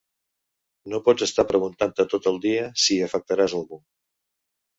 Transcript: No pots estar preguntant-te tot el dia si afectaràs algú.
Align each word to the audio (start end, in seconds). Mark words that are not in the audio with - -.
No 0.93 0.99
pots 1.07 1.25
estar 1.25 1.45
preguntant-te 1.51 2.05
tot 2.15 2.31
el 2.33 2.41
dia 2.47 2.65
si 2.85 2.99
afectaràs 3.11 3.55
algú. 3.61 3.81